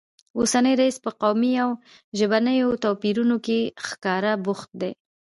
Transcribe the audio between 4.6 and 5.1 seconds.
دی